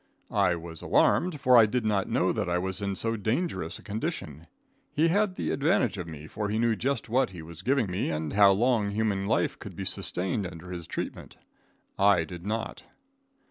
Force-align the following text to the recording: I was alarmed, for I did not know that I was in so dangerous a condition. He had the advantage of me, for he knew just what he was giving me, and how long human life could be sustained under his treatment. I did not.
I 0.31 0.55
was 0.55 0.81
alarmed, 0.81 1.39
for 1.39 1.55
I 1.57 1.67
did 1.67 1.85
not 1.85 2.09
know 2.09 2.31
that 2.31 2.49
I 2.49 2.57
was 2.57 2.81
in 2.81 2.95
so 2.95 3.15
dangerous 3.15 3.77
a 3.77 3.83
condition. 3.83 4.47
He 4.91 5.09
had 5.09 5.35
the 5.35 5.51
advantage 5.51 5.99
of 5.99 6.07
me, 6.07 6.25
for 6.25 6.49
he 6.49 6.57
knew 6.57 6.75
just 6.75 7.07
what 7.07 7.29
he 7.29 7.43
was 7.43 7.61
giving 7.61 7.85
me, 7.85 8.09
and 8.09 8.33
how 8.33 8.49
long 8.49 8.89
human 8.89 9.27
life 9.27 9.59
could 9.59 9.75
be 9.75 9.85
sustained 9.85 10.47
under 10.47 10.71
his 10.71 10.87
treatment. 10.87 11.37
I 11.99 12.23
did 12.23 12.47
not. 12.47 12.81